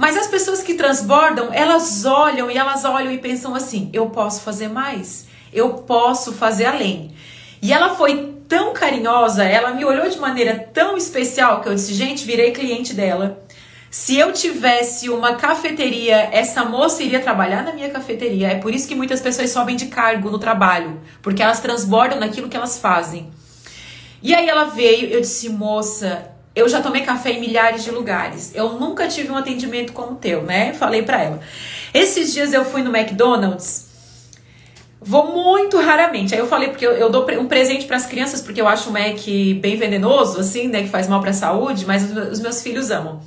[0.00, 4.40] Mas as pessoas que transbordam, elas olham e elas olham e pensam assim: eu posso
[4.40, 7.14] fazer mais, eu posso fazer além.
[7.60, 11.92] E ela foi tão carinhosa, ela me olhou de maneira tão especial que eu disse:
[11.92, 13.44] gente, virei cliente dela.
[13.90, 18.52] Se eu tivesse uma cafeteria, essa moça iria trabalhar na minha cafeteria.
[18.52, 22.48] É por isso que muitas pessoas sobem de cargo no trabalho, porque elas transbordam naquilo
[22.48, 23.30] que elas fazem.
[24.22, 28.52] E aí ela veio, eu disse: moça, eu já tomei café em milhares de lugares.
[28.54, 30.72] Eu nunca tive um atendimento como o teu, né?
[30.74, 31.40] Falei para ela.
[31.92, 33.88] Esses dias eu fui no McDonald's.
[35.00, 36.34] Vou muito raramente.
[36.34, 38.90] Aí eu falei porque eu, eu dou um presente para as crianças porque eu acho
[38.90, 39.18] o Mac
[39.60, 43.20] bem venenoso, assim, né, que faz mal para a saúde, mas os, meus filhos amam.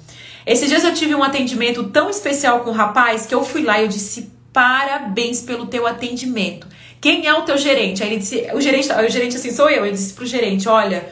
[0.45, 3.79] Esses dias eu tive um atendimento tão especial com um rapaz que eu fui lá
[3.79, 6.67] e eu disse: "Parabéns pelo teu atendimento.
[7.01, 9.83] Quem é o teu gerente?" Aí ele disse: "O gerente, o gerente assim sou eu."
[9.83, 11.03] Ele disse pro gerente: "Olha,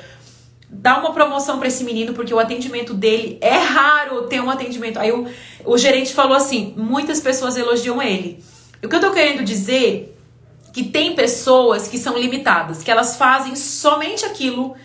[0.72, 4.98] dá uma promoção para esse menino, porque o atendimento dele é raro ter um atendimento.
[4.98, 5.28] Aí o,
[5.66, 8.42] o gerente falou assim: muitas pessoas elogiam ele.
[8.82, 10.18] o que eu tô querendo dizer
[10.72, 14.76] que tem pessoas que são limitadas, que elas fazem somente aquilo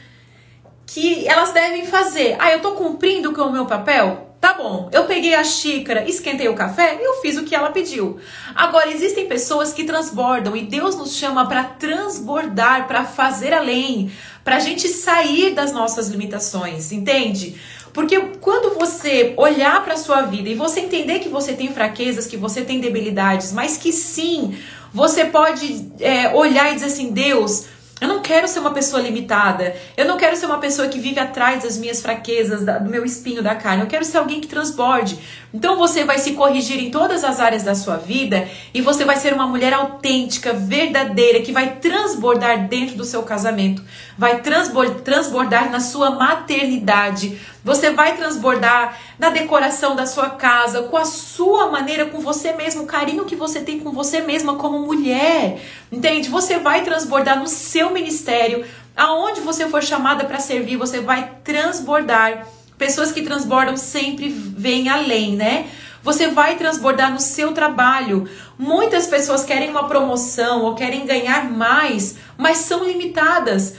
[0.85, 2.37] que elas devem fazer.
[2.41, 4.26] Ah, eu tô cumprindo com o meu papel?
[4.47, 8.21] Tá bom, eu peguei a xícara, esquentei o café eu fiz o que ela pediu.
[8.55, 14.09] Agora, existem pessoas que transbordam e Deus nos chama para transbordar, para fazer além,
[14.45, 17.57] para a gente sair das nossas limitações, entende?
[17.93, 22.37] Porque quando você olhar para sua vida e você entender que você tem fraquezas, que
[22.37, 24.57] você tem debilidades, mas que sim,
[24.93, 27.67] você pode é, olhar e dizer assim: Deus,
[27.99, 29.75] Eu não quero ser uma pessoa limitada.
[29.97, 33.07] Eu não quero ser uma pessoa que vive atrás das minhas fraquezas, da, do meu
[33.07, 33.83] espinho da carne.
[33.83, 35.19] Eu quero ser alguém que transborde.
[35.53, 39.17] Então você vai se corrigir em todas as áreas da sua vida e você vai
[39.17, 43.83] ser uma mulher autêntica, verdadeira, que vai transbordar dentro do seu casamento,
[44.19, 47.41] vai transbordar na sua maternidade.
[47.65, 52.83] Você vai transbordar na decoração da sua casa, com a sua maneira, com você mesmo,
[52.83, 55.61] o carinho que você tem com você mesma como mulher.
[55.91, 56.29] Entende?
[56.29, 58.65] Você vai transbordar no seu ministério,
[58.97, 62.47] aonde você for chamada para servir, você vai transbordar.
[62.77, 65.67] Pessoas que transbordam sempre vêm além, né?
[66.03, 68.29] Você vai transbordar no seu trabalho.
[68.57, 73.75] Muitas pessoas querem uma promoção ou querem ganhar mais, mas são limitadas.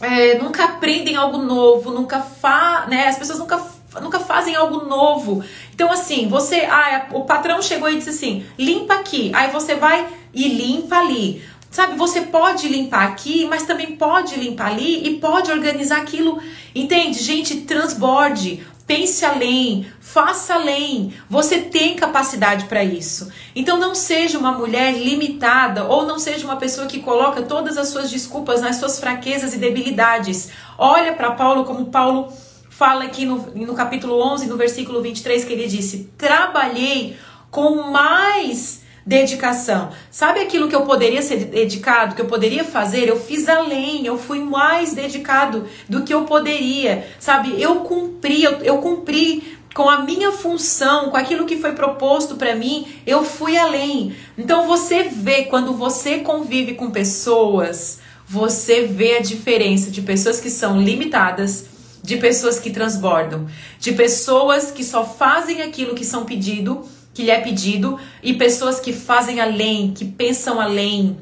[0.00, 3.08] É, nunca aprendem algo novo, nunca fa, né?
[3.08, 3.58] As pessoas nunca
[4.00, 5.42] nunca fazem algo novo.
[5.74, 9.30] Então assim, você, ah, o patrão chegou e disse assim: "Limpa aqui".
[9.34, 11.42] Aí você vai e limpa ali.
[11.70, 16.40] Sabe, você pode limpar aqui, mas também pode limpar ali e pode organizar aquilo.
[16.74, 17.22] Entende?
[17.22, 21.12] Gente, transborde, pense além, faça além.
[21.28, 23.30] Você tem capacidade para isso.
[23.54, 27.88] Então não seja uma mulher limitada ou não seja uma pessoa que coloca todas as
[27.88, 30.50] suas desculpas nas suas fraquezas e debilidades.
[30.78, 32.32] Olha para Paulo como Paulo
[32.78, 37.16] fala aqui no, no capítulo 11, no versículo 23, que ele disse: Trabalhei
[37.50, 39.90] com mais dedicação.
[40.12, 43.08] Sabe aquilo que eu poderia ser dedicado, que eu poderia fazer?
[43.08, 47.04] Eu fiz além, eu fui mais dedicado do que eu poderia.
[47.18, 47.60] Sabe?
[47.60, 52.54] Eu cumpri, eu, eu cumpri com a minha função, com aquilo que foi proposto para
[52.54, 54.14] mim, eu fui além.
[54.36, 60.50] Então você vê quando você convive com pessoas, você vê a diferença de pessoas que
[60.50, 61.77] são limitadas,
[62.08, 63.46] de pessoas que transbordam,
[63.78, 68.80] de pessoas que só fazem aquilo que são pedido que lhe é pedido e pessoas
[68.80, 71.18] que fazem além, que pensam além.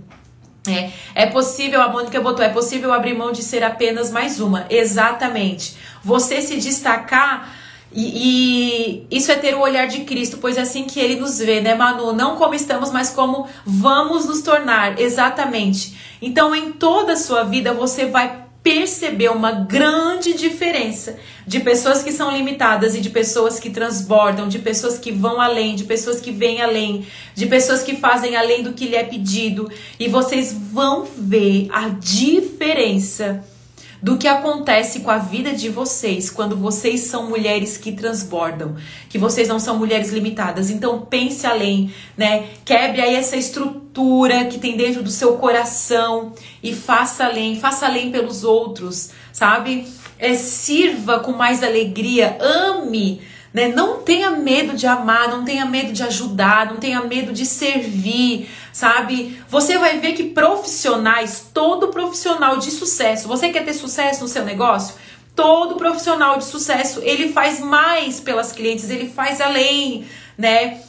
[0.68, 4.66] É, é possível, a Mônica botou, é possível abrir mão de ser apenas mais uma.
[4.68, 5.74] Exatamente.
[6.04, 7.50] Você se destacar
[7.90, 11.38] e, e, isso é ter o olhar de Cristo, pois é assim que ele nos
[11.38, 12.12] vê, né, Manu?
[12.12, 15.00] Não como estamos, mas como vamos nos tornar.
[15.00, 15.96] Exatamente.
[16.20, 22.10] Então, em toda a sua vida, você vai perceber uma grande diferença de pessoas que
[22.10, 26.32] são limitadas e de pessoas que transbordam, de pessoas que vão além, de pessoas que
[26.32, 29.70] vêm além, de pessoas que fazem além do que lhe é pedido.
[30.00, 33.44] E vocês vão ver a diferença
[34.02, 38.76] do que acontece com a vida de vocês quando vocês são mulheres que transbordam,
[39.08, 40.70] que vocês não são mulheres limitadas.
[40.70, 42.46] Então pense além, né?
[42.64, 46.32] Quebre aí essa estrutura que tem dentro do seu coração
[46.62, 49.86] e faça além, faça além pelos outros, sabe?
[50.18, 53.20] É, sirva com mais alegria, ame
[53.56, 53.68] né?
[53.68, 58.50] Não tenha medo de amar, não tenha medo de ajudar, não tenha medo de servir,
[58.70, 59.40] sabe?
[59.48, 64.44] Você vai ver que profissionais, todo profissional de sucesso, você quer ter sucesso no seu
[64.44, 64.96] negócio?
[65.34, 70.04] Todo profissional de sucesso, ele faz mais pelas clientes, ele faz além,
[70.36, 70.82] né?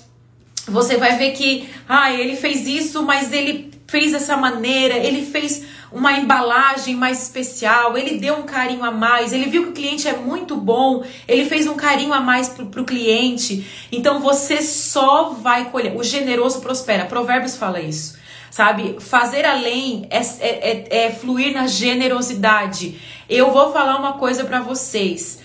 [0.67, 5.63] Você vai ver que, ah, ele fez isso, mas ele fez dessa maneira, ele fez
[5.91, 10.07] uma embalagem mais especial, ele deu um carinho a mais, ele viu que o cliente
[10.07, 13.65] é muito bom, ele fez um carinho a mais para o cliente.
[13.91, 15.95] Então você só vai colher.
[15.95, 17.05] O generoso prospera.
[17.05, 18.17] Provérbios fala isso.
[18.51, 18.97] Sabe?
[18.99, 22.99] Fazer além é, é, é, é fluir na generosidade.
[23.29, 25.39] Eu vou falar uma coisa para vocês.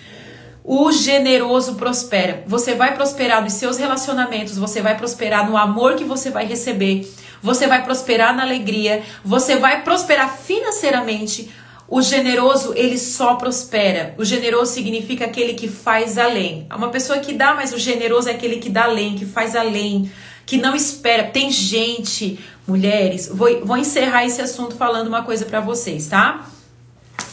[0.64, 2.44] O generoso prospera.
[2.46, 7.04] Você vai prosperar nos seus relacionamentos, você vai prosperar no amor que você vai receber
[7.42, 11.50] você vai prosperar na alegria, você vai prosperar financeiramente.
[11.88, 14.14] O generoso, ele só prospera.
[14.16, 16.66] O generoso significa aquele que faz além.
[16.74, 20.10] Uma pessoa que dá, mas o generoso é aquele que dá além, que faz além,
[20.46, 21.24] que não espera.
[21.24, 26.48] Tem gente, mulheres, vou, vou encerrar esse assunto falando uma coisa para vocês, tá?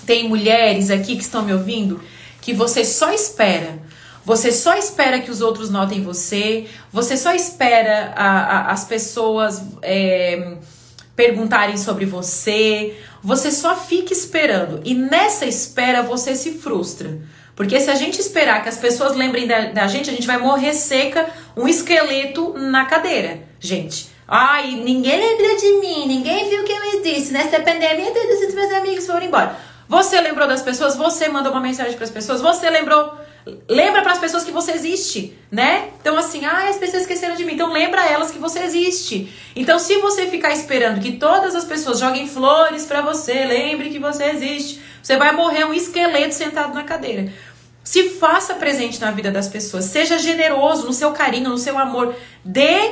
[0.06, 2.02] Tem mulheres aqui que estão me ouvindo
[2.42, 3.80] que você só espera
[4.30, 9.60] você só espera que os outros notem você, você só espera a, a, as pessoas
[9.82, 10.54] é,
[11.16, 14.82] perguntarem sobre você, você só fica esperando.
[14.86, 17.18] E nessa espera você se frustra.
[17.56, 20.38] Porque se a gente esperar que as pessoas lembrem da, da gente, a gente vai
[20.38, 21.28] morrer seca,
[21.58, 23.40] um esqueleto na cadeira.
[23.60, 27.34] Gente, ai, ninguém lembra de mim, ninguém viu o que eu disse.
[27.34, 29.58] Nessa pandemia, todos os meus amigos foram embora.
[29.88, 33.28] Você lembrou das pessoas, você mandou uma mensagem para as pessoas, você lembrou
[33.68, 35.90] Lembra para as pessoas que você existe, né?
[36.00, 37.54] Então assim, ah, as pessoas esqueceram de mim.
[37.54, 39.34] Então lembra elas que você existe.
[39.56, 44.00] Então se você ficar esperando que todas as pessoas joguem flores para você, lembre que
[44.00, 47.32] você existe, você vai morrer um esqueleto sentado na cadeira.
[47.84, 52.16] Se faça presente na vida das pessoas, seja generoso no seu carinho, no seu amor,
[52.44, 52.92] dê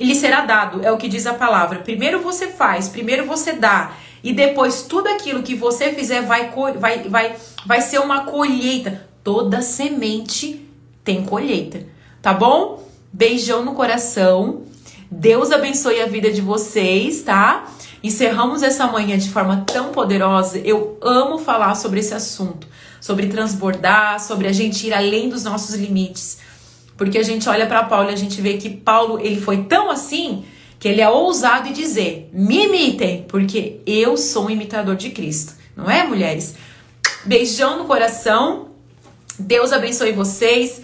[0.00, 1.80] e lhe será dado, é o que diz a palavra.
[1.80, 3.92] Primeiro você faz, primeiro você dá
[4.22, 9.07] e depois tudo aquilo que você fizer vai, vai, vai, vai ser uma colheita.
[9.28, 10.66] Toda semente
[11.04, 11.84] tem colheita,
[12.22, 12.82] tá bom?
[13.12, 14.62] Beijão no coração.
[15.10, 17.70] Deus abençoe a vida de vocês, tá?
[18.02, 20.56] Encerramos essa manhã de forma tão poderosa.
[20.56, 22.66] Eu amo falar sobre esse assunto,
[23.02, 26.38] sobre transbordar, sobre a gente ir além dos nossos limites.
[26.96, 29.90] Porque a gente olha para Paulo e a gente vê que Paulo, ele foi tão
[29.90, 30.46] assim
[30.78, 35.52] que ele é ousado em dizer: "Me imitem, porque eu sou um imitador de Cristo".
[35.76, 36.54] Não é, mulheres?
[37.26, 38.67] Beijão no coração.
[39.38, 40.80] Deus abençoe vocês.